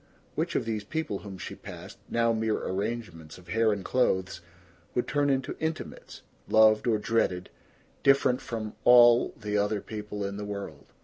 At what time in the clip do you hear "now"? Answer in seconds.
2.09-2.33